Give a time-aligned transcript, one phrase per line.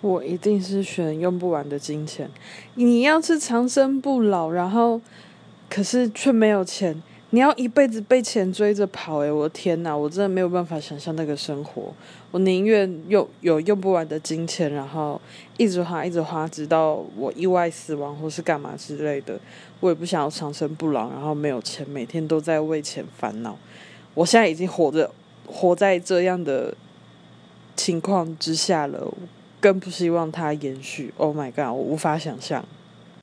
[0.00, 2.30] 我一定是选用不完的金钱。
[2.74, 5.00] 你要是长生不老，然后
[5.68, 9.18] 可是却没有钱，你要一辈子被钱追着跑。
[9.18, 11.92] 诶，我的天哪，我真的没有办法想象那个生活。
[12.30, 15.20] 我宁愿用有用不完的金钱，然后
[15.56, 19.38] 一直花一直花，直到我意外死亡或是干嘛之类的。
[19.80, 23.58] 我也不想要长生不老，然后没有钱，每天都在为钱烦恼。
[24.14, 25.10] 我现在已经活着，
[25.46, 26.74] 活在这样的
[27.76, 29.12] 情况之下了。
[29.60, 31.12] 更不希望它延续。
[31.16, 31.66] Oh my god！
[31.66, 32.64] 我无法想象。